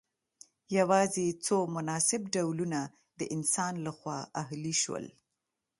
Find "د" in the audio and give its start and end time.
3.19-3.21